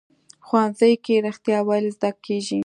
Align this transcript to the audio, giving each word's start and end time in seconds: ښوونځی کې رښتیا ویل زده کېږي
ښوونځی 0.47 0.93
کې 1.03 1.15
رښتیا 1.27 1.59
ویل 1.67 1.85
زده 1.95 2.09
کېږي 2.25 2.59